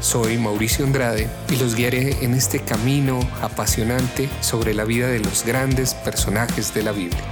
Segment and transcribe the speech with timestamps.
[0.00, 5.44] Soy Mauricio Andrade y los guiaré en este camino apasionante sobre la vida de los
[5.44, 7.22] grandes personajes de la Biblia.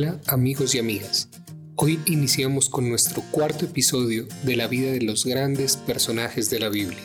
[0.00, 1.28] Hola amigos y amigas.
[1.74, 6.68] Hoy iniciamos con nuestro cuarto episodio de la vida de los grandes personajes de la
[6.68, 7.02] Biblia.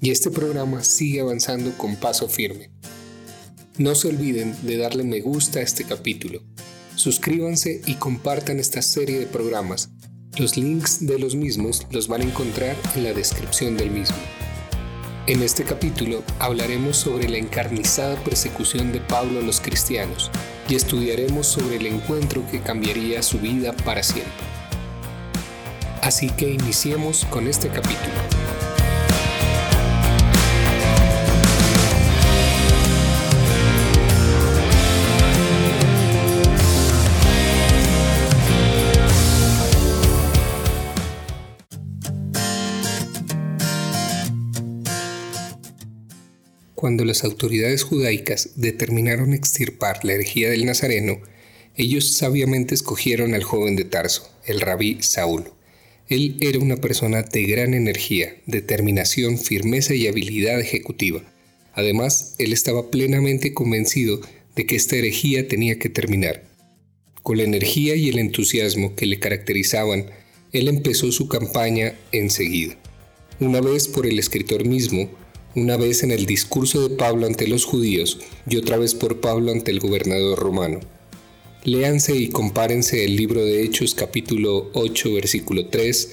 [0.00, 2.72] Y este programa sigue avanzando con paso firme.
[3.78, 6.42] No se olviden de darle me gusta a este capítulo.
[6.96, 9.90] Suscríbanse y compartan esta serie de programas.
[10.36, 14.18] Los links de los mismos los van a encontrar en la descripción del mismo.
[15.28, 20.32] En este capítulo hablaremos sobre la encarnizada persecución de Pablo a los cristianos
[20.68, 24.32] y estudiaremos sobre el encuentro que cambiaría su vida para siempre.
[26.02, 28.45] Así que iniciemos con este capítulo.
[46.86, 51.18] Cuando las autoridades judaicas determinaron extirpar la herejía del Nazareno,
[51.74, 55.52] ellos sabiamente escogieron al joven de Tarso, el rabí Saulo.
[56.06, 61.24] Él era una persona de gran energía, determinación, firmeza y habilidad ejecutiva.
[61.72, 64.20] Además, él estaba plenamente convencido
[64.54, 66.44] de que esta herejía tenía que terminar.
[67.24, 70.06] Con la energía y el entusiasmo que le caracterizaban,
[70.52, 72.76] él empezó su campaña enseguida.
[73.40, 75.10] Una vez por el escritor mismo,
[75.56, 78.18] una vez en el discurso de Pablo ante los judíos
[78.48, 80.80] y otra vez por Pablo ante el gobernador romano.
[81.64, 86.10] Léanse y compárense el libro de Hechos capítulo 8 versículo 3,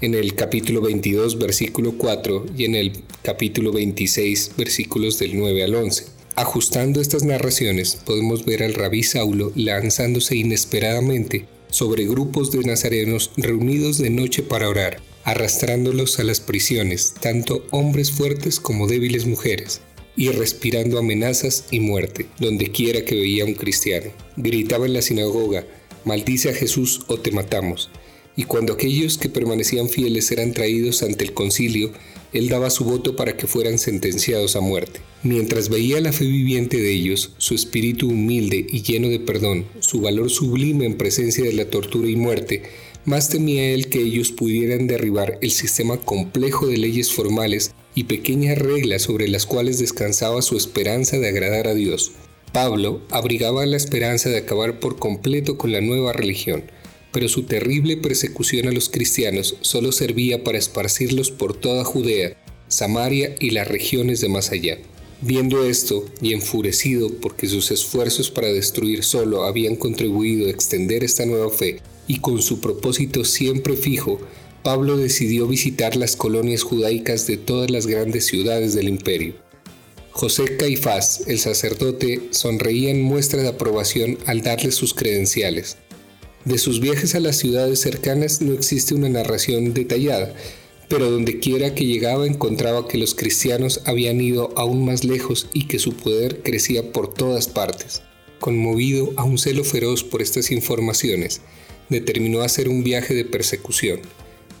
[0.00, 5.74] en el capítulo 22 versículo 4 y en el capítulo 26 versículos del 9 al
[5.74, 6.06] 11.
[6.36, 13.98] Ajustando estas narraciones podemos ver al rabí Saulo lanzándose inesperadamente sobre grupos de nazarenos reunidos
[13.98, 19.80] de noche para orar arrastrándolos a las prisiones, tanto hombres fuertes como débiles mujeres,
[20.16, 24.10] y respirando amenazas y muerte, donde quiera que veía un cristiano.
[24.36, 25.64] Gritaba en la sinagoga,
[26.04, 27.90] maldice a Jesús o te matamos.
[28.36, 31.92] Y cuando aquellos que permanecían fieles eran traídos ante el concilio,
[32.32, 35.00] él daba su voto para que fueran sentenciados a muerte.
[35.22, 40.00] Mientras veía la fe viviente de ellos, su espíritu humilde y lleno de perdón, su
[40.00, 42.62] valor sublime en presencia de la tortura y muerte,
[43.08, 48.58] más temía él que ellos pudieran derribar el sistema complejo de leyes formales y pequeñas
[48.58, 52.12] reglas sobre las cuales descansaba su esperanza de agradar a Dios.
[52.52, 56.64] Pablo abrigaba la esperanza de acabar por completo con la nueva religión,
[57.10, 62.36] pero su terrible persecución a los cristianos solo servía para esparcirlos por toda Judea,
[62.68, 64.78] Samaria y las regiones de más allá.
[65.22, 71.26] Viendo esto y enfurecido porque sus esfuerzos para destruir solo habían contribuido a extender esta
[71.26, 74.18] nueva fe, y con su propósito siempre fijo,
[74.64, 79.34] Pablo decidió visitar las colonias judaicas de todas las grandes ciudades del imperio.
[80.10, 85.76] José Caifás, el sacerdote, sonreía en muestra de aprobación al darle sus credenciales.
[86.44, 90.34] De sus viajes a las ciudades cercanas no existe una narración detallada,
[90.88, 95.68] pero donde quiera que llegaba encontraba que los cristianos habían ido aún más lejos y
[95.68, 98.02] que su poder crecía por todas partes.
[98.40, 101.42] Conmovido a un celo feroz por estas informaciones,
[101.88, 104.00] determinó hacer un viaje de persecución.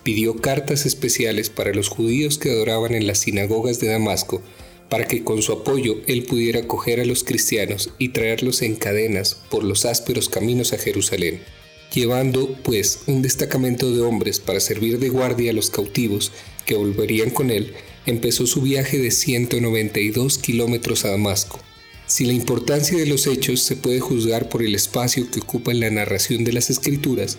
[0.02, 4.42] Pidió cartas especiales para los judíos que adoraban en las sinagogas de Damasco,
[4.88, 9.36] para que con su apoyo él pudiera acoger a los cristianos y traerlos en cadenas
[9.50, 11.40] por los ásperos caminos a Jerusalén.
[11.92, 16.32] Llevando, pues, un destacamento de hombres para servir de guardia a los cautivos
[16.66, 17.74] que volverían con él,
[18.06, 21.60] empezó su viaje de 192 kilómetros a Damasco.
[22.08, 25.80] Si la importancia de los hechos se puede juzgar por el espacio que ocupa en
[25.80, 27.36] la narración de las escrituras,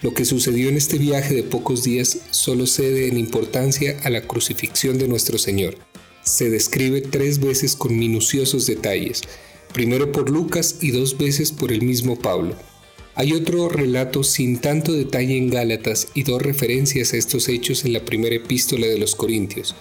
[0.00, 4.22] lo que sucedió en este viaje de pocos días solo cede en importancia a la
[4.22, 5.76] crucifixión de nuestro Señor.
[6.22, 9.22] Se describe tres veces con minuciosos detalles,
[9.74, 12.54] primero por Lucas y dos veces por el mismo Pablo.
[13.16, 17.92] Hay otro relato sin tanto detalle en Gálatas y dos referencias a estos hechos en
[17.92, 19.74] la primera epístola de los Corintios.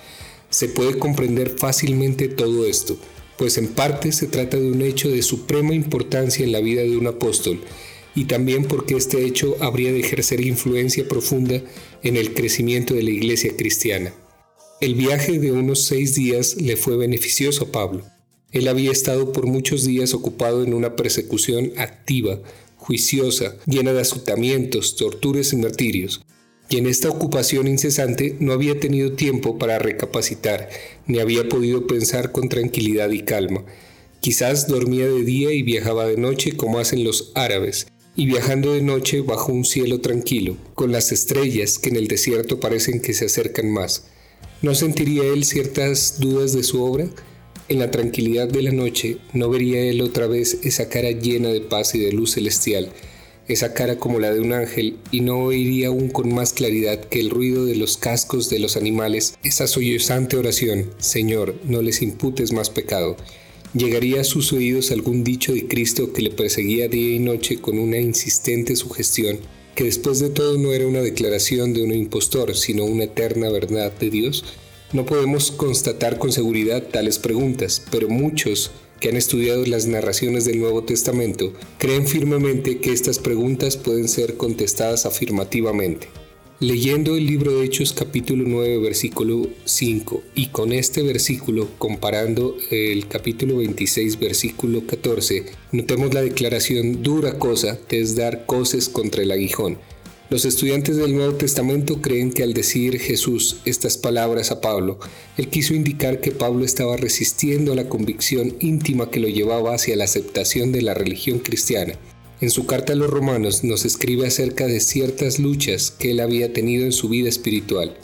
[0.50, 2.98] Se puede comprender fácilmente todo esto,
[3.42, 6.96] pues en parte se trata de un hecho de suprema importancia en la vida de
[6.96, 7.60] un apóstol,
[8.14, 11.60] y también porque este hecho habría de ejercer influencia profunda
[12.04, 14.14] en el crecimiento de la iglesia cristiana.
[14.80, 18.04] El viaje de unos seis días le fue beneficioso a Pablo.
[18.52, 22.40] Él había estado por muchos días ocupado en una persecución activa,
[22.78, 26.22] juiciosa, llena de azotamientos, torturas y martirios,
[26.72, 30.70] y en esta ocupación incesante no había tenido tiempo para recapacitar,
[31.06, 33.66] ni había podido pensar con tranquilidad y calma.
[34.22, 38.82] Quizás dormía de día y viajaba de noche como hacen los árabes, y viajando de
[38.82, 43.26] noche bajo un cielo tranquilo, con las estrellas que en el desierto parecen que se
[43.26, 44.06] acercan más.
[44.62, 47.10] ¿No sentiría él ciertas dudas de su obra?
[47.68, 51.60] En la tranquilidad de la noche no vería él otra vez esa cara llena de
[51.60, 52.94] paz y de luz celestial,
[53.48, 57.20] esa cara como la de un ángel, y no oiría aún con más claridad que
[57.20, 59.36] el ruido de los cascos de los animales.
[59.44, 63.18] Esa sollozante oración, Señor, no les imputes más pecado.
[63.74, 67.80] Llegaría a sus oídos algún dicho de Cristo que le perseguía día y noche con
[67.80, 69.40] una insistente sugestión,
[69.76, 73.92] que después de todo no era una declaración de un impostor, sino una eterna verdad
[73.98, 74.44] de Dios,
[74.94, 80.60] no podemos constatar con seguridad tales preguntas, pero muchos que han estudiado las narraciones del
[80.60, 86.08] Nuevo Testamento creen firmemente que estas preguntas pueden ser contestadas afirmativamente.
[86.60, 93.08] Leyendo el libro de Hechos capítulo 9 versículo 5 y con este versículo comparando el
[93.08, 99.32] capítulo 26 versículo 14, notemos la declaración dura cosa te es dar coces contra el
[99.32, 99.80] aguijón.
[100.32, 104.98] Los estudiantes del Nuevo Testamento creen que al decir Jesús estas palabras a Pablo,
[105.38, 109.96] él quiso indicar que Pablo estaba resistiendo a la convicción íntima que lo llevaba hacia
[109.96, 112.00] la aceptación de la religión cristiana
[112.42, 116.52] en su carta a los romanos nos escribe acerca de ciertas luchas que él había
[116.52, 117.96] tenido en su vida espiritual.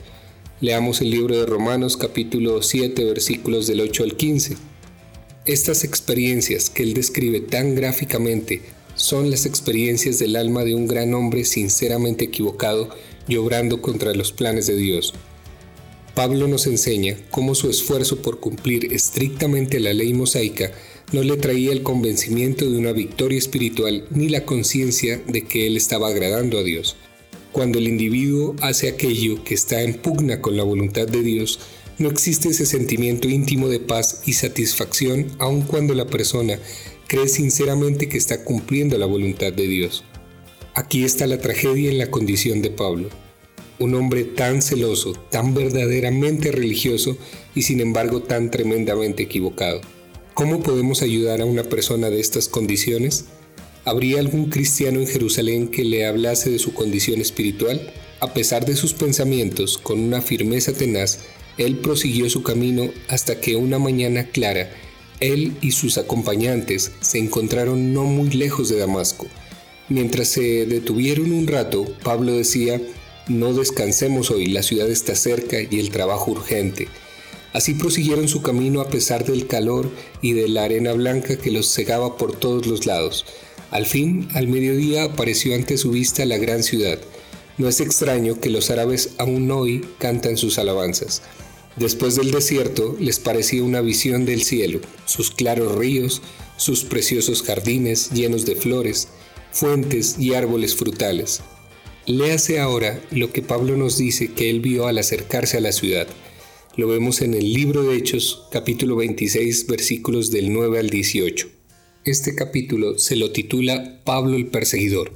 [0.62, 4.56] Leamos el libro de Romanos capítulo 7 versículos del 8 al 15.
[5.46, 8.62] Estas experiencias que él describe tan gráficamente
[8.98, 12.90] son las experiencias del alma de un gran hombre sinceramente equivocado
[13.28, 15.14] y obrando contra los planes de Dios.
[16.16, 20.72] Pablo nos enseña cómo su esfuerzo por cumplir estrictamente la ley mosaica
[21.14, 25.78] no le traía el convencimiento de una victoria espiritual ni la conciencia de que él
[25.78, 26.96] estaba agradando a Dios.
[27.52, 31.60] Cuando el individuo hace aquello que está en pugna con la voluntad de Dios,
[31.98, 36.60] no existe ese sentimiento íntimo de paz y satisfacción aun cuando la persona
[37.08, 40.04] cree sinceramente que está cumpliendo la voluntad de Dios.
[40.76, 43.10] Aquí está la tragedia en la condición de Pablo.
[43.80, 47.18] Un hombre tan celoso, tan verdaderamente religioso
[47.56, 49.82] y sin embargo tan tremendamente equivocado.
[50.34, 53.26] ¿Cómo podemos ayudar a una persona de estas condiciones?
[53.86, 57.94] ¿Habría algún cristiano en Jerusalén que le hablase de su condición espiritual?
[58.20, 61.20] A pesar de sus pensamientos, con una firmeza tenaz,
[61.58, 64.70] él prosiguió su camino hasta que una mañana clara,
[65.20, 69.28] él y sus acompañantes se encontraron no muy lejos de Damasco.
[69.90, 72.82] Mientras se detuvieron un rato, Pablo decía,
[73.28, 76.88] no descansemos hoy, la ciudad está cerca y el trabajo urgente.
[77.54, 79.90] Así prosiguieron su camino a pesar del calor
[80.22, 83.26] y de la arena blanca que los cegaba por todos los lados.
[83.72, 87.00] Al fin, al mediodía apareció ante su vista la gran ciudad.
[87.58, 91.22] No es extraño que los árabes aún hoy cantan sus alabanzas.
[91.78, 96.24] Después del desierto les parecía una visión del cielo, sus claros ríos,
[96.58, 99.10] sus preciosos jardines llenos de flores,
[99.52, 101.42] fuentes y árboles frutales.
[102.08, 106.08] Léase ahora lo que Pablo nos dice que él vio al acercarse a la ciudad.
[106.78, 111.48] Lo vemos en el libro de Hechos, capítulo 26, versículos del 9 al 18.
[112.06, 115.12] Este capítulo se lo titula Pablo el Perseguidor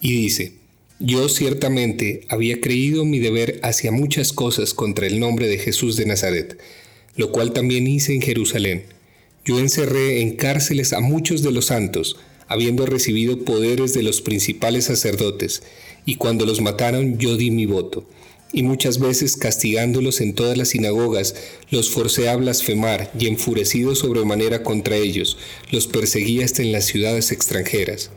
[0.00, 0.65] y dice,
[0.98, 6.06] Yo ciertamente había creído mi deber hacia muchas cosas contra el nombre de Jesús de
[6.06, 6.58] Nazaret,
[7.16, 8.84] lo cual también hice en Jerusalén.
[9.44, 12.16] Yo encerré en cárceles a muchos de los santos,
[12.48, 15.62] habiendo recibido poderes de los principales sacerdotes,
[16.06, 18.06] y cuando los mataron yo di mi voto
[18.52, 21.34] y muchas veces castigándolos en todas las sinagogas,
[21.68, 25.36] los forcé a blasfemar y enfurecido sobremanera contra ellos,
[25.70, 28.10] los perseguí hasta en las ciudades extranjeras.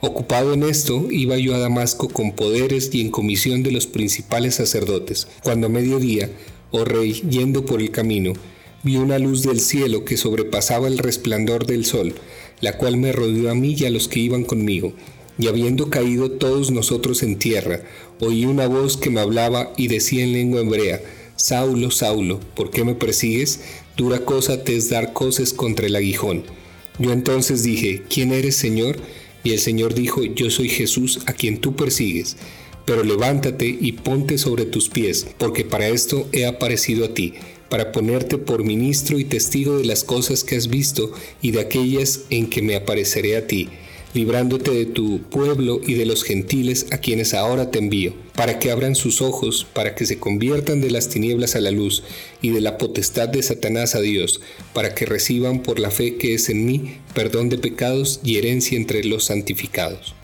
[0.00, 4.56] Ocupado en esto, iba yo a Damasco con poderes y en comisión de los principales
[4.56, 6.30] sacerdotes, cuando a mediodía,
[6.70, 8.34] oh rey, yendo por el camino,
[8.82, 12.14] vi una luz del cielo que sobrepasaba el resplandor del sol,
[12.60, 14.92] la cual me rodeó a mí y a los que iban conmigo,
[15.38, 17.82] y habiendo caído todos nosotros en tierra,
[18.20, 21.00] oí una voz que me hablaba y decía en lengua hebrea,
[21.36, 23.60] Saulo, Saulo, ¿por qué me persigues?
[23.96, 26.44] Dura cosa te es dar cosas contra el aguijón.
[26.98, 28.98] Yo entonces dije, ¿quién eres, Señor?
[29.46, 32.36] Y el Señor dijo, yo soy Jesús a quien tú persigues,
[32.84, 37.34] pero levántate y ponte sobre tus pies, porque para esto he aparecido a ti,
[37.68, 41.12] para ponerte por ministro y testigo de las cosas que has visto
[41.42, 43.68] y de aquellas en que me apareceré a ti
[44.16, 48.70] librándote de tu pueblo y de los gentiles a quienes ahora te envío, para que
[48.70, 52.02] abran sus ojos, para que se conviertan de las tinieblas a la luz
[52.40, 54.40] y de la potestad de Satanás a Dios,
[54.72, 58.76] para que reciban por la fe que es en mí perdón de pecados y herencia
[58.76, 60.14] entre los santificados.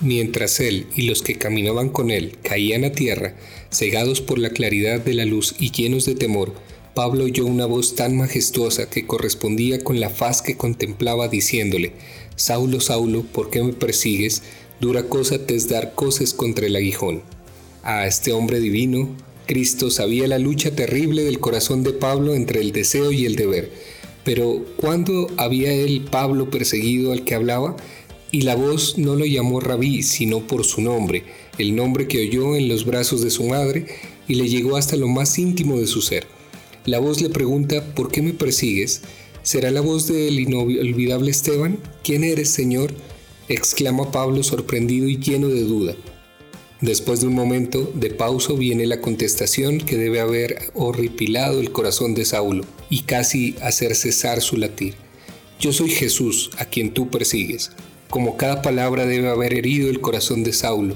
[0.00, 3.34] Mientras él y los que caminaban con él caían a tierra,
[3.70, 6.54] cegados por la claridad de la luz y llenos de temor,
[6.94, 11.92] Pablo oyó una voz tan majestuosa que correspondía con la faz que contemplaba diciéndole,
[12.38, 14.42] Saulo, Saulo, ¿por qué me persigues?
[14.80, 17.22] Dura cosa te es dar cosas contra el aguijón.
[17.82, 19.08] A este hombre divino,
[19.46, 23.72] Cristo sabía la lucha terrible del corazón de Pablo entre el deseo y el deber.
[24.24, 27.76] Pero ¿cuándo había él, Pablo, perseguido al que hablaba?
[28.30, 31.24] Y la voz no lo llamó rabí, sino por su nombre,
[31.58, 33.86] el nombre que oyó en los brazos de su madre,
[34.28, 36.28] y le llegó hasta lo más íntimo de su ser.
[36.84, 39.02] La voz le pregunta, ¿por qué me persigues?
[39.48, 41.78] ¿Será la voz del inolvidable Esteban?
[42.04, 42.92] ¿Quién eres, Señor?
[43.48, 45.96] exclama Pablo sorprendido y lleno de duda.
[46.82, 52.14] Después de un momento de pausa viene la contestación que debe haber horripilado el corazón
[52.14, 54.96] de Saulo y casi hacer cesar su latir.
[55.58, 57.70] Yo soy Jesús, a quien tú persigues.
[58.10, 60.94] Como cada palabra debe haber herido el corazón de Saulo,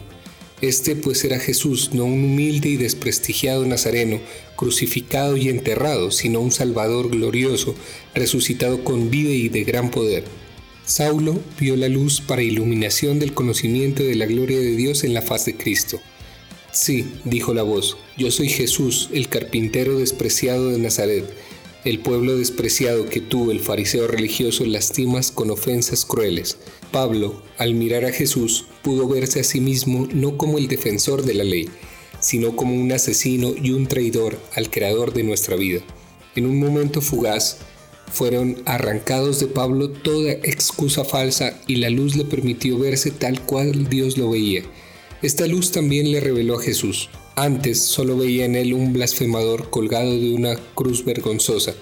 [0.63, 4.21] este pues era Jesús, no un humilde y desprestigiado nazareno,
[4.57, 7.75] crucificado y enterrado, sino un Salvador glorioso,
[8.15, 10.25] resucitado con vida y de gran poder.
[10.85, 15.23] Saulo vio la luz para iluminación del conocimiento de la gloria de Dios en la
[15.23, 16.01] faz de Cristo.
[16.71, 21.25] Sí, dijo la voz, yo soy Jesús, el carpintero despreciado de Nazaret,
[21.85, 26.57] el pueblo despreciado que tú, el fariseo religioso, lastimas con ofensas crueles.
[26.93, 31.35] Pablo, al mirar a Jesús, pudo verse a sí mismo no como el defensor de
[31.35, 31.69] la ley,
[32.21, 35.81] sino como un asesino y un traidor al creador de nuestra vida.
[36.37, 37.59] En un momento fugaz,
[38.13, 43.89] fueron arrancados de Pablo toda excusa falsa y la luz le permitió verse tal cual
[43.89, 44.63] Dios lo veía.
[45.23, 47.09] Esta luz también le reveló a Jesús.
[47.37, 51.75] Antes solo veía en él un blasfemador colgado de una cruz vergonzosa,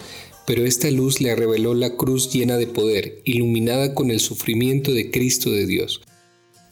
[0.46, 5.10] pero esta luz le reveló la cruz llena de poder, iluminada con el sufrimiento de
[5.10, 6.02] Cristo de Dios.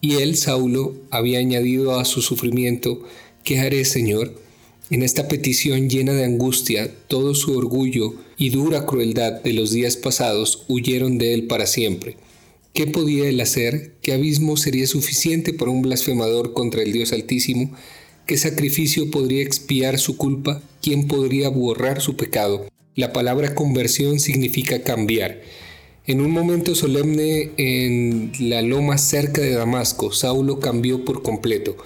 [0.03, 3.03] Y él, Saulo, había añadido a su sufrimiento,
[3.45, 4.35] ¿qué haré, Señor?
[4.91, 9.97] En esta petición llena de angustia, todo su orgullo y dura crueldad de los días
[9.97, 12.17] pasados huyeron de él para siempre.
[12.73, 13.95] ¿Qué podía él hacer?
[14.03, 17.73] ¿Qué abismo sería suficiente para un blasfemador contra el Dios Altísimo?
[18.27, 20.63] ¿Qué sacrificio podría expiar su culpa?
[20.83, 22.69] ¿Quién podría borrar su pecado?
[22.95, 25.41] La palabra conversión significa cambiar.
[26.07, 31.77] En un momento solemne en la loma cerca de Damasco, Saulo cambió por completo.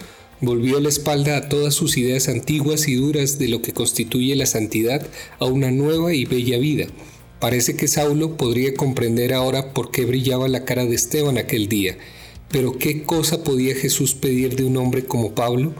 [0.40, 4.46] Volvió la espalda a todas sus ideas antiguas y duras de lo que constituye la
[4.46, 5.06] santidad
[5.38, 6.86] a una nueva y bella vida.
[7.42, 11.98] Parece que Saulo podría comprender ahora por qué brillaba la cara de Esteban aquel día.
[12.52, 15.74] Pero ¿qué cosa podía Jesús pedir de un hombre como Pablo?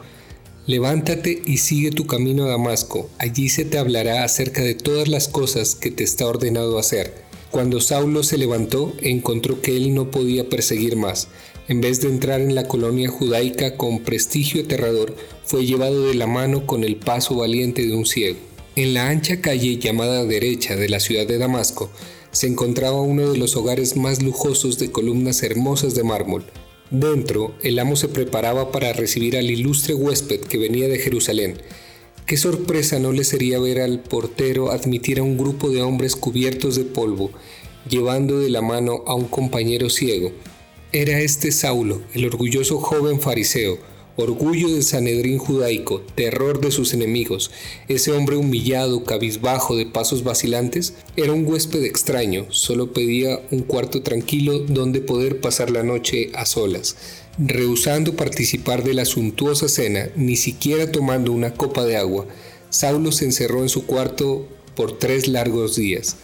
[0.66, 5.28] Levántate y sigue tu camino a Damasco, allí se te hablará acerca de todas las
[5.28, 7.14] cosas que te está ordenado hacer.
[7.52, 11.28] Cuando Saulo se levantó, encontró que él no podía perseguir más.
[11.68, 15.14] En vez de entrar en la colonia judaica con prestigio aterrador,
[15.44, 18.51] fue llevado de la mano con el paso valiente de un ciego.
[18.74, 21.90] En la ancha calle llamada derecha de la ciudad de Damasco,
[22.30, 26.42] se encontraba uno de los hogares más lujosos de columnas hermosas de mármol.
[26.90, 31.58] Dentro, el amo se preparaba para recibir al ilustre huésped que venía de Jerusalén.
[32.24, 36.74] Qué sorpresa no le sería ver al portero admitir a un grupo de hombres cubiertos
[36.74, 37.30] de polvo,
[37.90, 40.32] llevando de la mano a un compañero ciego.
[40.92, 43.76] Era este Saulo, el orgulloso joven fariseo,
[44.16, 47.50] orgullo del Sanedrín judaico, terror de sus enemigos,
[47.88, 54.02] ese hombre humillado, cabizbajo, de pasos vacilantes, era un huésped extraño, solo pedía un cuarto
[54.02, 56.96] tranquilo donde poder pasar la noche a solas.
[57.38, 62.26] Rehusando participar de la suntuosa cena, ni siquiera tomando una copa de agua,
[62.68, 66.16] Saulo se encerró en su cuarto por tres largos días.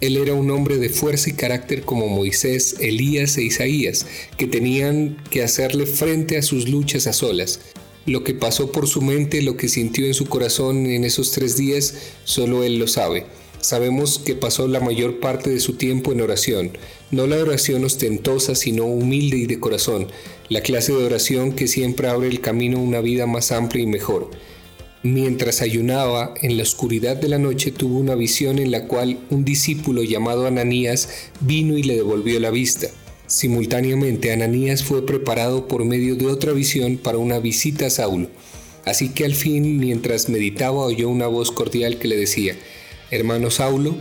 [0.00, 5.16] Él era un hombre de fuerza y carácter como Moisés, Elías e Isaías, que tenían
[5.30, 7.60] que hacerle frente a sus luchas a solas.
[8.04, 11.56] Lo que pasó por su mente, lo que sintió en su corazón en esos tres
[11.56, 13.26] días, solo él lo sabe.
[13.60, 16.78] Sabemos que pasó la mayor parte de su tiempo en oración,
[17.10, 20.08] no la oración ostentosa, sino humilde y de corazón,
[20.48, 23.86] la clase de oración que siempre abre el camino a una vida más amplia y
[23.86, 24.30] mejor.
[25.06, 29.44] Mientras ayunaba en la oscuridad de la noche tuvo una visión en la cual un
[29.44, 31.08] discípulo llamado Ananías
[31.38, 32.88] vino y le devolvió la vista.
[33.28, 38.28] Simultáneamente, Ananías fue preparado por medio de otra visión para una visita a Saulo.
[38.84, 42.56] Así que al fin, mientras meditaba, oyó una voz cordial que le decía,
[43.12, 43.94] Hermano Saulo,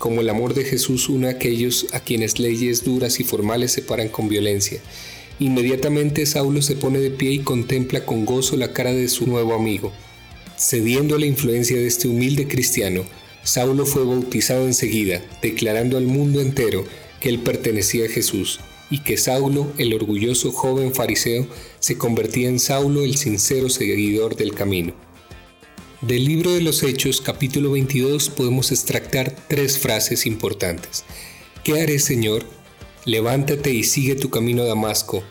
[0.00, 4.08] como el amor de Jesús une a aquellos a quienes leyes duras y formales separan
[4.08, 4.80] con violencia.
[5.38, 9.54] Inmediatamente Saulo se pone de pie y contempla con gozo la cara de su nuevo
[9.54, 9.92] amigo.
[10.58, 13.04] Cediendo a la influencia de este humilde cristiano,
[13.44, 16.84] Saulo fue bautizado enseguida, declarando al mundo entero
[17.20, 18.58] que él pertenecía a Jesús
[18.90, 21.46] y que Saulo, el orgulloso joven fariseo,
[21.78, 24.94] se convertía en Saulo, el sincero seguidor del camino.
[26.00, 31.04] Del libro de los Hechos, capítulo 22, podemos extractar tres frases importantes.
[31.62, 32.44] ¿Qué haré, Señor?
[33.04, 35.22] Levántate y sigue tu camino a Damasco.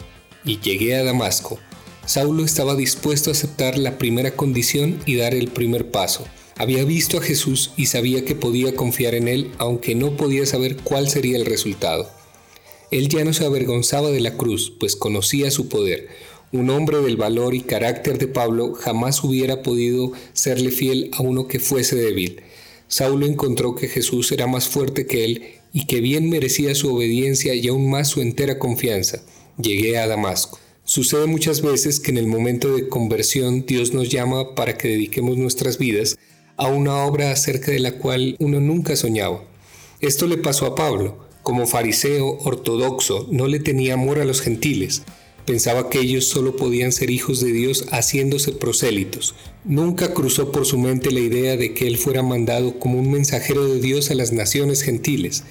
[0.45, 1.59] Y llegué a Damasco.
[2.07, 6.23] Saulo estaba dispuesto a aceptar la primera condición y dar el primer paso.
[6.55, 10.77] Había visto a Jesús y sabía que podía confiar en él, aunque no podía saber
[10.77, 12.09] cuál sería el resultado.
[12.91, 16.07] Él ya no se avergonzaba de la cruz, pues conocía su poder.
[16.53, 21.49] Un hombre del valor y carácter de Pablo jamás hubiera podido serle fiel a uno
[21.49, 22.41] que fuese débil.
[22.87, 27.53] Saulo encontró que Jesús era más fuerte que él y que bien merecía su obediencia
[27.53, 29.21] y aún más su entera confianza.
[29.57, 30.57] Llegué a Damasco.
[30.87, 35.35] Sucede muchas veces que en el momento de conversión Dios nos llama para que dediquemos
[35.35, 36.17] nuestras vidas
[36.55, 39.43] a una obra acerca de la cual uno nunca soñaba.
[39.99, 41.17] Esto le pasó a Pablo.
[41.43, 45.03] Como fariseo ortodoxo, no le tenía amor a los gentiles.
[45.45, 49.35] Pensaba que ellos solo podían ser hijos de Dios haciéndose prosélitos.
[49.65, 53.65] Nunca cruzó por su mente la idea de que él fuera mandado como un mensajero
[53.65, 55.43] de Dios a las naciones gentiles.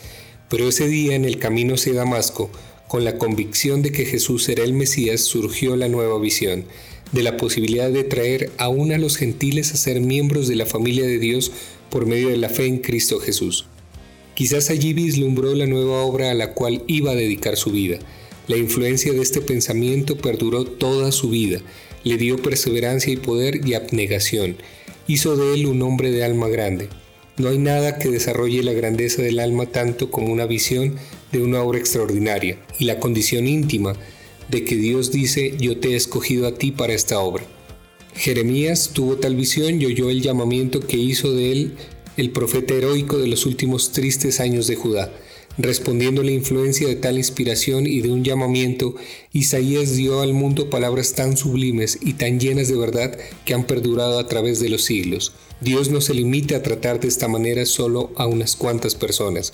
[0.49, 2.50] Pero ese día en el camino hacia Damasco,
[2.88, 6.64] con la convicción de que Jesús era el Mesías, surgió la nueva visión
[7.12, 11.07] de la posibilidad de traer aún a los gentiles a ser miembros de la familia
[11.07, 11.52] de Dios
[11.90, 13.66] por medio de la fe en Cristo Jesús.
[14.35, 17.99] Quizás allí vislumbró la nueva obra a la cual iba a dedicar su vida.
[18.49, 21.61] La influencia de este pensamiento perduró toda su vida,
[22.05, 24.57] le dio perseverancia y poder y abnegación,
[25.09, 26.88] hizo de él un hombre de alma grande.
[27.38, 30.96] No hay nada que desarrolle la grandeza del alma tanto como una visión
[31.33, 33.95] de una obra extraordinaria y la condición íntima
[34.49, 37.45] de que Dios dice yo te he escogido a ti para esta obra.
[38.15, 41.73] Jeremías tuvo tal visión y oyó el llamamiento que hizo de él
[42.17, 45.12] el profeta heroico de los últimos tristes años de Judá.
[45.59, 48.95] Respondiendo a la influencia de tal inspiración y de un llamamiento,
[49.33, 54.19] Isaías dio al mundo palabras tan sublimes y tan llenas de verdad que han perdurado
[54.19, 55.33] a través de los siglos.
[55.62, 59.53] Dios no se limita a tratar de esta manera solo a unas cuantas personas.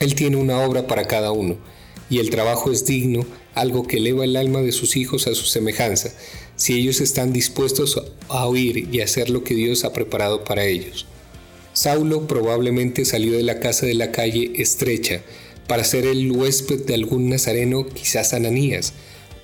[0.00, 1.56] Él tiene una obra para cada uno,
[2.10, 5.46] y el trabajo es digno, algo que eleva el alma de sus hijos a su
[5.46, 6.12] semejanza,
[6.56, 11.06] si ellos están dispuestos a oír y hacer lo que Dios ha preparado para ellos.
[11.72, 15.22] Saulo probablemente salió de la casa de la calle estrecha
[15.66, 18.92] para ser el huésped de algún nazareno, quizás Ananías.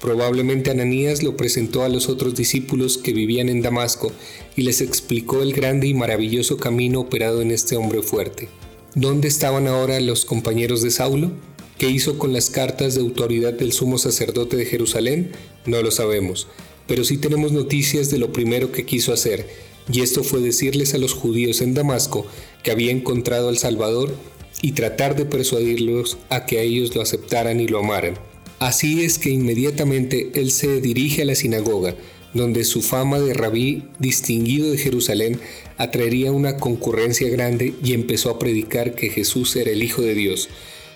[0.01, 4.13] Probablemente Ananías lo presentó a los otros discípulos que vivían en Damasco
[4.57, 8.49] y les explicó el grande y maravilloso camino operado en este hombre fuerte.
[8.95, 11.33] ¿Dónde estaban ahora los compañeros de Saulo?
[11.79, 15.33] ¿Qué hizo con las cartas de autoridad del sumo sacerdote de Jerusalén?
[15.65, 16.47] No lo sabemos,
[16.87, 19.49] pero sí tenemos noticias de lo primero que quiso hacer,
[19.91, 22.27] y esto fue decirles a los judíos en Damasco
[22.63, 24.15] que había encontrado al Salvador
[24.61, 28.19] y tratar de persuadirlos a que a ellos lo aceptaran y lo amaran.
[28.59, 31.97] Así es que inmediatamente él se dirige a la sinagoga,
[32.35, 35.41] donde su fama de rabí distinguido de Jerusalén
[35.77, 40.49] atraería una concurrencia grande y empezó a predicar que Jesús era el Hijo de Dios.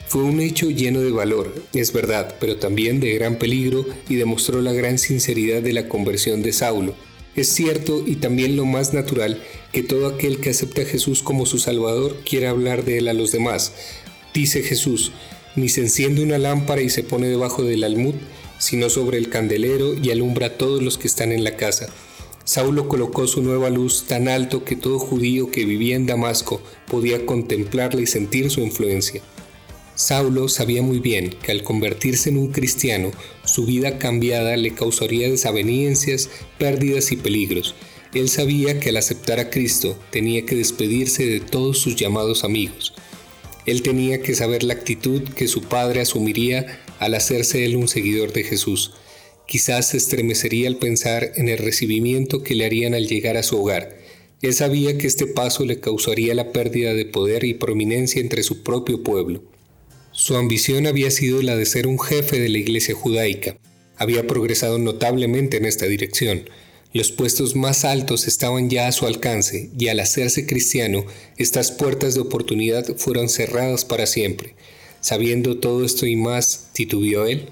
[0.09, 4.62] Fue un hecho lleno de valor, es verdad, pero también de gran peligro y demostró
[4.62, 6.94] la gran sinceridad de la conversión de Saulo.
[7.35, 11.44] Es cierto y también lo más natural que todo aquel que acepta a Jesús como
[11.44, 13.72] su Salvador quiera hablar de él a los demás.
[14.33, 15.12] Dice Jesús,
[15.57, 18.14] ni se enciende una lámpara y se pone debajo del almud,
[18.59, 21.88] sino sobre el candelero y alumbra a todos los que están en la casa.
[22.45, 27.27] Saulo colocó su nueva luz tan alto que todo judío que vivía en Damasco podía
[27.27, 29.21] contemplarla y sentir su influencia.
[29.97, 33.11] Saulo sabía muy bien que al convertirse en un cristiano,
[33.45, 37.75] su vida cambiada le causaría desavenencias, pérdidas y peligros.
[38.14, 42.92] Él sabía que al aceptar a Cristo tenía que despedirse de todos sus llamados amigos.
[43.64, 48.32] Él tenía que saber la actitud que su padre asumiría al hacerse él un seguidor
[48.32, 48.92] de Jesús.
[49.46, 53.61] Quizás se estremecería al pensar en el recibimiento que le harían al llegar a su
[53.61, 53.96] hogar.
[54.42, 58.62] Él sabía que este paso le causaría la pérdida de poder y prominencia entre su
[58.62, 59.42] propio pueblo.
[60.12, 63.59] Su ambición había sido la de ser un jefe de la iglesia judaica.
[63.96, 66.48] Había progresado notablemente en esta dirección.
[66.92, 71.04] Los puestos más altos estaban ya a su alcance y al hacerse cristiano,
[71.37, 74.54] estas puertas de oportunidad fueron cerradas para siempre.
[75.07, 77.51] Sabiendo todo esto y más, titubeó él.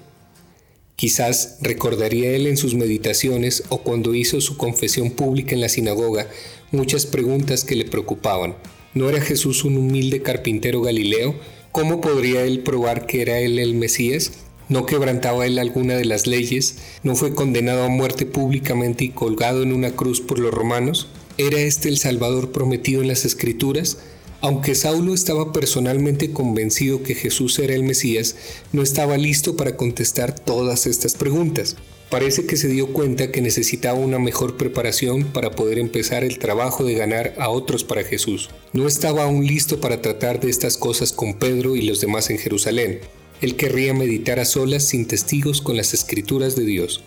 [0.97, 6.27] Quizás recordaría él en sus meditaciones o cuando hizo su confesión pública en la sinagoga
[6.71, 8.57] muchas preguntas que le preocupaban.
[8.93, 11.33] ¿No era Jesús un humilde carpintero galileo?
[11.71, 14.33] ¿Cómo podría él probar que era él el Mesías?
[14.67, 16.79] ¿No quebrantaba él alguna de las leyes?
[17.03, 21.07] ¿No fue condenado a muerte públicamente y colgado en una cruz por los romanos?
[21.37, 23.99] ¿Era este el Salvador prometido en las Escrituras?
[24.41, 28.35] Aunque Saulo estaba personalmente convencido que Jesús era el Mesías,
[28.73, 31.77] no estaba listo para contestar todas estas preguntas.
[32.09, 36.83] Parece que se dio cuenta que necesitaba una mejor preparación para poder empezar el trabajo
[36.83, 38.49] de ganar a otros para Jesús.
[38.73, 42.37] No estaba aún listo para tratar de estas cosas con Pedro y los demás en
[42.37, 42.99] Jerusalén.
[43.41, 47.03] Él querría meditar a solas sin testigos con las escrituras de Dios.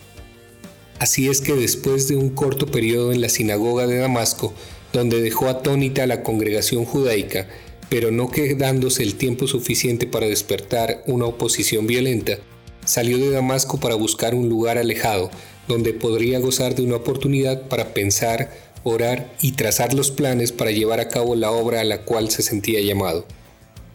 [0.99, 4.53] Así es que después de un corto periodo en la sinagoga de Damasco,
[4.93, 7.49] donde dejó atónita a la congregación judaica,
[7.89, 12.39] pero no quedándose el tiempo suficiente para despertar una oposición violenta,
[12.85, 15.31] salió de Damasco para buscar un lugar alejado
[15.69, 18.51] donde podría gozar de una oportunidad para pensar,
[18.83, 22.43] orar y trazar los planes para llevar a cabo la obra a la cual se
[22.43, 23.27] sentía llamado.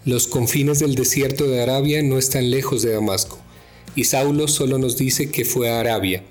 [0.05, 3.39] Los confines del desierto de Arabia no están lejos de Damasco,
[3.95, 6.23] y Saulo solo nos dice que fue a Arabia,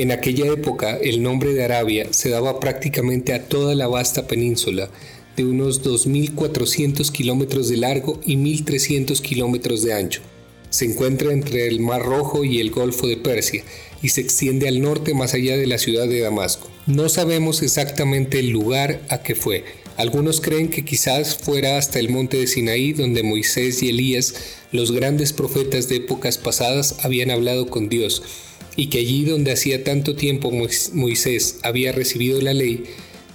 [0.00, 4.88] en aquella época el nombre de Arabia se daba prácticamente a toda la vasta península,
[5.36, 10.22] de unos 2.400 kilómetros de largo y 1.300 kilómetros de ancho.
[10.70, 13.62] Se encuentra entre el Mar Rojo y el Golfo de Persia
[14.02, 16.70] y se extiende al norte más allá de la ciudad de Damasco.
[16.86, 19.64] No sabemos exactamente el lugar a que fue.
[19.98, 24.34] Algunos creen que quizás fuera hasta el monte de Sinaí donde Moisés y Elías,
[24.72, 28.22] los grandes profetas de épocas pasadas, habían hablado con Dios
[28.76, 30.52] y que allí donde hacía tanto tiempo
[30.92, 32.84] Moisés había recibido la ley,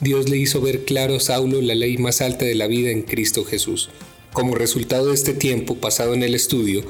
[0.01, 3.01] Dios le hizo ver claro a Saulo la ley más alta de la vida en
[3.01, 3.89] Cristo Jesús.
[4.33, 6.83] Como resultado de este tiempo pasado en el estudio,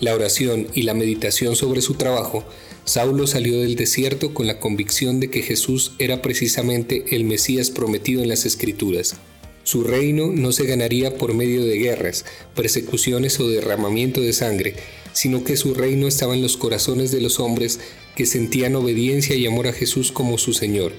[0.00, 2.44] la oración y la meditación sobre su trabajo,
[2.84, 8.22] Saulo salió del desierto con la convicción de que Jesús era precisamente el Mesías prometido
[8.22, 9.16] en las Escrituras.
[9.64, 14.74] Su reino no se ganaría por medio de guerras, persecuciones o derramamiento de sangre,
[15.16, 17.80] sino que su reino estaba en los corazones de los hombres
[18.14, 20.92] que sentían obediencia y amor a Jesús como su Señor.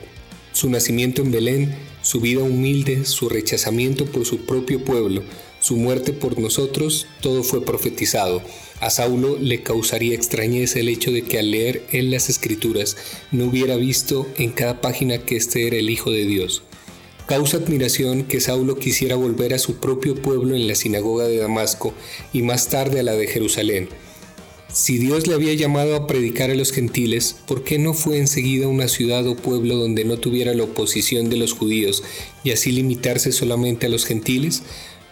[0.54, 5.22] Su nacimiento en Belén, su vida humilde, su rechazamiento por su propio pueblo,
[5.60, 8.42] su muerte por nosotros, todo fue profetizado.
[8.80, 12.98] A Saulo le causaría extrañeza el hecho de que al leer en las escrituras
[13.32, 16.64] no hubiera visto en cada página que este era el Hijo de Dios.
[17.28, 21.94] Causa admiración que Saulo quisiera volver a su propio pueblo en la sinagoga de Damasco
[22.34, 23.90] y más tarde a la de Jerusalén,
[24.72, 28.68] si Dios le había llamado a predicar a los gentiles, ¿por qué no fue enseguida
[28.68, 32.04] una ciudad o pueblo donde no tuviera la oposición de los judíos
[32.44, 34.64] y así limitarse solamente a los gentiles?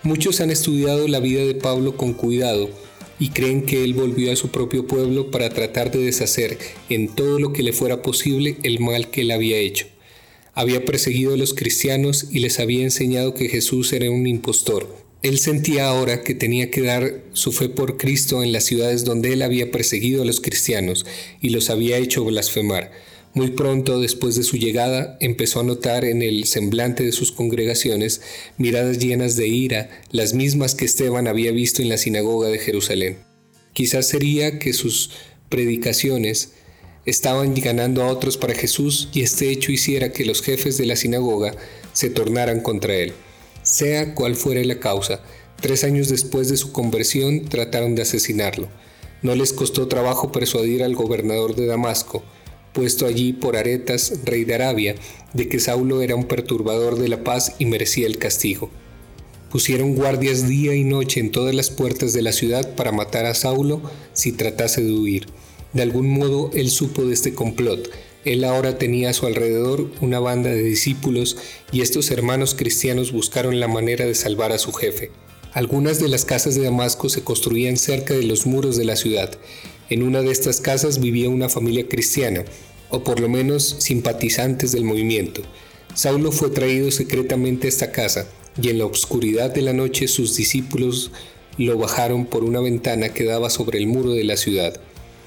[0.04, 2.70] Muchos han estudiado la vida de Pablo con cuidado
[3.18, 6.58] y creen que él volvió a su propio pueblo para tratar de deshacer
[6.90, 9.88] en todo lo que le fuera posible el mal que él había hecho.
[10.54, 15.40] Había perseguido a los cristianos y les había enseñado que Jesús era un impostor, él
[15.40, 19.42] sentía ahora que tenía que dar su fe por Cristo en las ciudades donde él
[19.42, 21.04] había perseguido a los cristianos
[21.42, 22.92] y los había hecho blasfemar.
[23.34, 28.22] Muy pronto después de su llegada empezó a notar en el semblante de sus congregaciones
[28.60, 33.18] miradas llenas de ira, las mismas que Esteban había visto en la sinagoga de Jerusalén.
[33.74, 35.10] Quizás sería que sus
[35.50, 36.52] predicaciones
[37.08, 40.96] estaban ganando a otros para Jesús y este hecho hiciera que los jefes de la
[40.96, 41.56] sinagoga
[41.94, 43.14] se tornaran contra él.
[43.66, 45.22] Sea cual fuera la causa,
[45.60, 48.70] tres años después de su conversión trataron de asesinarlo.
[49.24, 52.22] No les costó trabajo persuadir al gobernador de Damasco,
[52.74, 54.96] puesto allí por Aretas, rey de Arabia,
[55.34, 58.70] de que Saulo era un perturbador de la paz y merecía el castigo.
[59.50, 63.34] Pusieron guardias día y noche en todas las puertas de la ciudad para matar a
[63.34, 63.82] Saulo
[64.14, 65.26] si tratase de huir.
[65.74, 67.90] De algún modo él supo de este complot,
[68.26, 71.38] él ahora tenía a su alrededor una banda de discípulos
[71.72, 75.12] y estos hermanos cristianos buscaron la manera de salvar a su jefe.
[75.54, 79.32] Algunas de las casas de Damasco se construían cerca de los muros de la ciudad.
[79.90, 82.44] En una de estas casas vivía una familia cristiana,
[82.90, 85.44] o por lo menos simpatizantes del movimiento.
[85.94, 88.28] Saulo fue traído secretamente a esta casa,
[88.62, 91.12] y en la oscuridad de la noche sus discípulos
[91.58, 94.82] lo bajaron por una ventana que daba sobre el muro de la ciudad.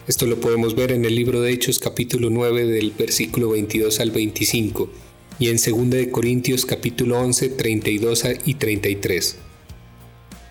[0.09, 4.11] Esto lo podemos ver en el libro de Hechos capítulo 9 del versículo 22 al
[4.11, 4.90] 25
[5.38, 9.37] y en 2 de Corintios capítulo 11 32 y 33.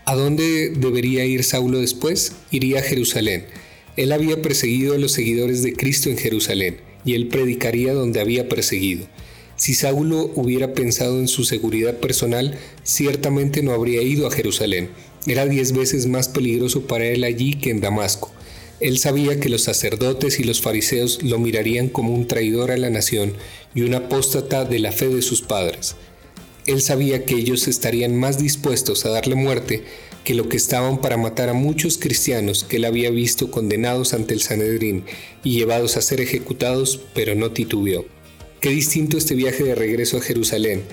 [0.05, 2.33] ¿A dónde debería ir Saulo después?
[2.51, 3.47] Iría a Jerusalén.
[3.95, 8.47] Él había perseguido a los seguidores de Cristo en Jerusalén y él predicaría donde había
[8.47, 9.07] perseguido.
[9.55, 14.91] Si Saulo hubiera pensado en su seguridad personal, ciertamente no habría ido a Jerusalén.
[15.25, 18.36] Era diez veces más peligroso para él allí que en Damasco.
[18.79, 22.91] Él sabía que los sacerdotes y los fariseos lo mirarían como un traidor a la
[22.91, 23.33] nación
[23.73, 25.95] y un apóstata de la fe de sus padres.
[26.67, 29.83] Él sabía que ellos estarían más dispuestos a darle muerte
[30.23, 34.33] que lo que estaban para matar a muchos cristianos que él había visto condenados ante
[34.33, 35.05] el Sanedrín
[35.43, 38.05] y llevados a ser ejecutados, pero no titubeó.
[38.59, 40.83] Qué distinto este viaje de regreso a Jerusalén.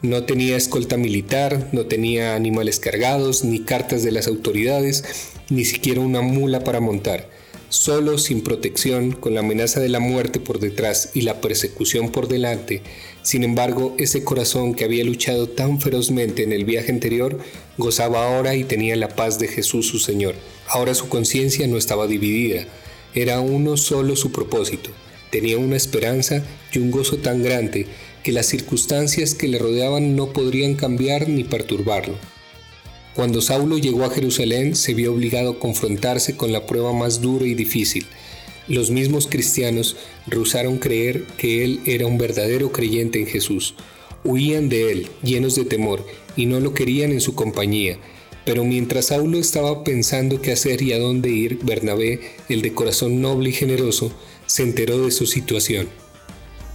[0.00, 5.02] No tenía escolta militar, no tenía animales cargados, ni cartas de las autoridades,
[5.50, 7.28] ni siquiera una mula para montar.
[7.68, 12.28] Solo, sin protección, con la amenaza de la muerte por detrás y la persecución por
[12.28, 12.82] delante,
[13.22, 17.38] sin embargo, ese corazón que había luchado tan ferozmente en el viaje anterior,
[17.78, 20.34] gozaba ahora y tenía la paz de Jesús su Señor.
[20.68, 22.66] Ahora su conciencia no estaba dividida,
[23.14, 24.90] era uno solo su propósito.
[25.30, 27.86] Tenía una esperanza y un gozo tan grande
[28.22, 32.14] que las circunstancias que le rodeaban no podrían cambiar ni perturbarlo.
[33.14, 37.46] Cuando Saulo llegó a Jerusalén se vio obligado a confrontarse con la prueba más dura
[37.46, 38.06] y difícil,
[38.66, 39.96] los mismos cristianos
[40.26, 43.74] rehusaron creer que él era un verdadero creyente en Jesús.
[44.24, 47.98] Huían de él, llenos de temor, y no lo querían en su compañía.
[48.44, 53.20] Pero mientras Saulo estaba pensando qué hacer y a dónde ir, Bernabé, el de corazón
[53.20, 54.12] noble y generoso,
[54.46, 55.88] se enteró de su situación.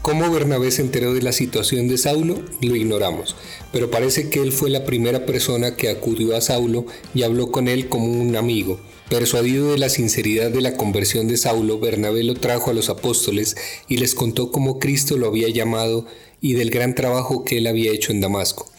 [0.01, 2.41] ¿Cómo Bernabé se enteró de la situación de Saulo?
[2.61, 3.35] Lo ignoramos,
[3.73, 7.67] pero parece que él fue la primera persona que acudió a Saulo y habló con
[7.67, 8.79] él como un amigo.
[9.09, 13.57] Persuadido de la sinceridad de la conversión de Saulo, Bernabé lo trajo a los apóstoles
[13.89, 16.05] y les contó cómo Cristo lo había llamado
[16.39, 18.71] y del gran trabajo que él había hecho en Damasco.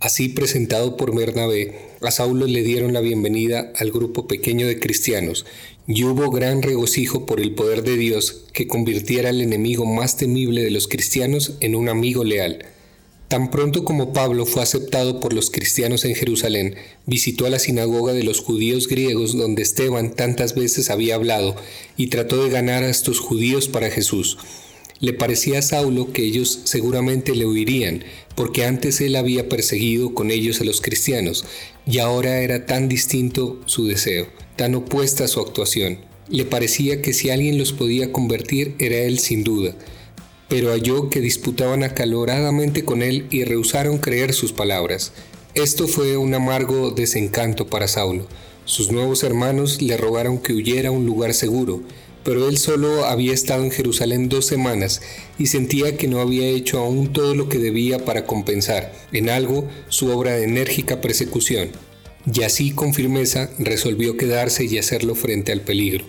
[0.00, 5.46] Así presentado por Bernabé, a Saulo le dieron la bienvenida al grupo pequeño de cristianos
[5.88, 10.62] y hubo gran regocijo por el poder de Dios que convirtiera al enemigo más temible
[10.62, 12.66] de los cristianos en un amigo leal.
[13.28, 18.12] Tan pronto como Pablo fue aceptado por los cristianos en Jerusalén, visitó a la sinagoga
[18.12, 21.56] de los judíos griegos donde Esteban tantas veces había hablado
[21.96, 24.36] y trató de ganar a estos judíos para Jesús.
[25.00, 30.30] Le parecía a Saulo que ellos seguramente le huirían, porque antes él había perseguido con
[30.30, 31.44] ellos a los cristianos,
[31.86, 35.98] y ahora era tan distinto su deseo, tan opuesta su actuación.
[36.28, 39.74] Le parecía que si alguien los podía convertir era él sin duda
[40.48, 45.12] pero halló que disputaban acaloradamente con él y rehusaron creer sus palabras.
[45.54, 48.26] Esto fue un amargo desencanto para Saulo.
[48.64, 51.82] Sus nuevos hermanos le rogaron que huyera a un lugar seguro,
[52.28, 55.00] pero él solo había estado en Jerusalén dos semanas
[55.38, 59.66] y sentía que no había hecho aún todo lo que debía para compensar, en algo,
[59.88, 61.70] su obra de enérgica persecución.
[62.30, 66.04] Y así con firmeza resolvió quedarse y hacerlo frente al peligro.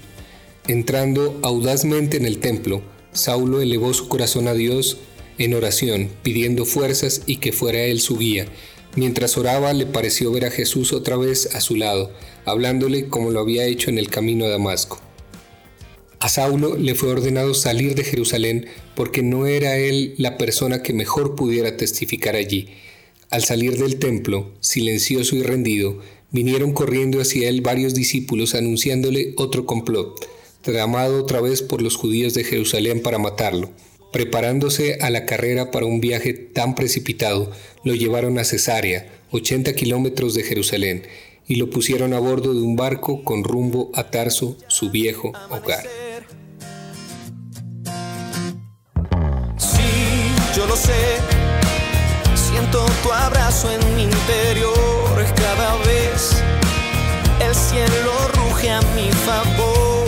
[0.68, 2.82] Entrando audazmente en el templo,
[3.14, 4.98] Saulo elevó su corazón a Dios
[5.38, 8.46] en oración, pidiendo fuerzas y que fuera Él su guía.
[8.98, 12.12] Mientras oraba le pareció ver a Jesús otra vez a su lado,
[12.44, 15.00] hablándole como lo había hecho en el camino a Damasco.
[16.20, 20.94] A Saulo le fue ordenado salir de Jerusalén porque no era él la persona que
[20.94, 22.70] mejor pudiera testificar allí.
[23.30, 26.00] Al salir del templo, silencioso y rendido,
[26.32, 30.28] vinieron corriendo hacia él varios discípulos anunciándole otro complot
[30.62, 33.70] tramado otra vez por los judíos de Jerusalén para matarlo.
[34.12, 37.52] Preparándose a la carrera para un viaje tan precipitado,
[37.84, 41.04] lo llevaron a Cesarea, 80 kilómetros de Jerusalén,
[41.48, 46.09] y lo pusieron a bordo de un barco con rumbo a Tarso, su viejo hogar.
[50.90, 56.42] Sé, siento tu abrazo en mi interior cada vez.
[57.40, 60.00] El cielo ruge a mi favor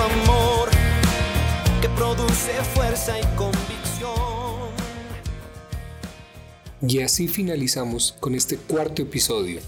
[0.00, 0.70] amor
[1.80, 4.70] que produce fuerza y convicción.
[6.82, 9.60] Y así finalizamos con este cuarto episodio,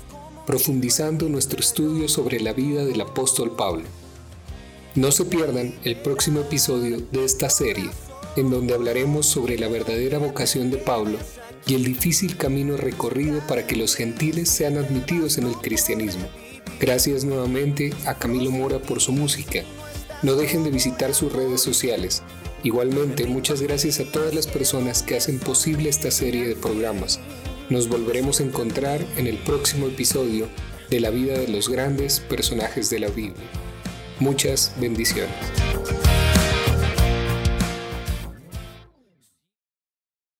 [0.47, 3.85] profundizando nuestro estudio sobre la vida del apóstol Pablo.
[4.95, 7.91] No se pierdan el próximo episodio de esta serie,
[8.37, 11.19] en donde hablaremos sobre la verdadera vocación de Pablo
[11.67, 16.27] y el difícil camino recorrido para que los gentiles sean admitidos en el cristianismo.
[16.81, 19.63] Gracias nuevamente a Camilo Mora por su música
[20.23, 22.23] no dejen de visitar sus redes sociales.
[22.63, 27.19] Igualmente, muchas gracias a todas las personas que hacen posible esta serie de programas.
[27.71, 30.49] Nos volveremos a encontrar en el próximo episodio
[30.91, 33.49] de la vida de los grandes personajes de la Biblia.
[34.21, 35.35] Muchas bendiciones.